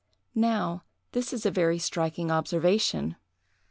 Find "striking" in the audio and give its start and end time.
1.77-2.31